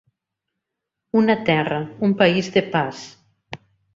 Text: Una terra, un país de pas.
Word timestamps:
Una 1.21 1.35
terra, 1.51 1.77
un 2.09 2.17
país 2.23 2.51
de 2.57 2.65
pas. 2.73 3.05